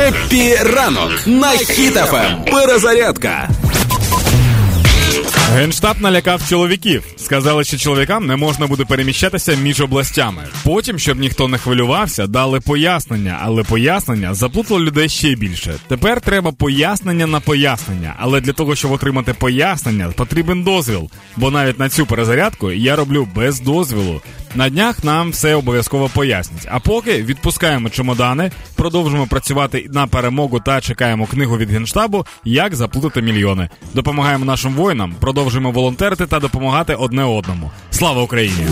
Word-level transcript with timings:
Happy 0.00 0.54
ранок 0.54 1.26
на 1.26 1.50
Хіт 1.50 2.04
FM. 2.04 2.44
Перезарядка. 2.44 3.48
Генштаб 5.54 6.00
налякав 6.00 6.48
чоловіків. 6.48 7.04
Сказали, 7.16 7.64
що 7.64 7.78
чоловікам 7.78 8.26
не 8.26 8.36
можна 8.36 8.66
буде 8.66 8.84
переміщатися 8.84 9.54
між 9.54 9.80
областями. 9.80 10.42
Потім, 10.64 10.98
щоб 10.98 11.18
ніхто 11.20 11.48
не 11.48 11.58
хвилювався, 11.58 12.26
дали 12.26 12.60
пояснення, 12.60 13.38
але 13.42 13.62
пояснення 13.62 14.34
заплутало 14.34 14.80
людей 14.80 15.08
ще 15.08 15.34
більше. 15.34 15.74
Тепер 15.88 16.20
треба 16.20 16.52
пояснення 16.52 17.26
на 17.26 17.40
пояснення. 17.40 18.14
Але 18.18 18.40
для 18.40 18.52
того, 18.52 18.76
щоб 18.76 18.92
отримати 18.92 19.34
пояснення, 19.34 20.08
потрібен 20.16 20.62
дозвіл. 20.62 21.10
Бо 21.36 21.50
навіть 21.50 21.78
на 21.78 21.88
цю 21.88 22.06
перезарядку 22.06 22.72
я 22.72 22.96
роблю 22.96 23.28
без 23.34 23.60
дозвілу. 23.60 24.20
На 24.54 24.68
днях 24.68 25.04
нам 25.04 25.30
все 25.30 25.54
обов'язково 25.54 26.08
пояснять. 26.08 26.66
А 26.70 26.80
поки 26.80 27.22
відпускаємо 27.22 27.90
чемодани, 27.90 28.50
продовжимо 28.74 29.26
працювати 29.26 29.86
на 29.92 30.06
перемогу 30.06 30.60
та 30.60 30.80
чекаємо 30.80 31.26
книгу 31.26 31.58
від 31.58 31.70
генштабу, 31.70 32.26
як 32.44 32.74
заплутати 32.74 33.22
мільйони. 33.22 33.68
Допомагаємо 33.94 34.44
нашим 34.44 34.74
воїнам, 34.74 35.14
продовжуємо 35.20 35.70
волонтерити 35.70 36.26
та 36.26 36.38
допомагати 36.40 36.94
одне 36.94 37.24
одному. 37.24 37.70
Слава 37.90 38.22
Україні! 38.22 38.66